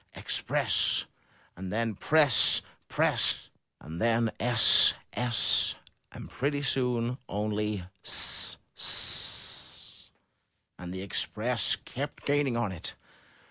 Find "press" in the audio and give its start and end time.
1.93-2.63, 2.89-3.49